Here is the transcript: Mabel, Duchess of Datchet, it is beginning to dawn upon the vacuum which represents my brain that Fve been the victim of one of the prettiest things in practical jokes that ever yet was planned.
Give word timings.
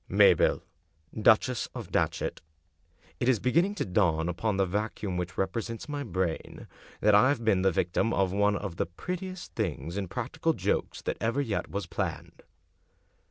Mabel, 0.09 0.63
Duchess 1.15 1.67
of 1.75 1.91
Datchet, 1.91 2.41
it 3.19 3.29
is 3.29 3.39
beginning 3.39 3.75
to 3.75 3.85
dawn 3.85 4.27
upon 4.29 4.57
the 4.57 4.65
vacuum 4.65 5.15
which 5.15 5.37
represents 5.37 5.87
my 5.87 6.01
brain 6.03 6.65
that 7.01 7.13
Fve 7.13 7.43
been 7.45 7.61
the 7.61 7.71
victim 7.71 8.11
of 8.11 8.31
one 8.33 8.55
of 8.55 8.77
the 8.77 8.87
prettiest 8.87 9.53
things 9.53 9.97
in 9.97 10.07
practical 10.07 10.53
jokes 10.53 11.03
that 11.03 11.17
ever 11.21 11.39
yet 11.39 11.69
was 11.69 11.85
planned. 11.85 12.41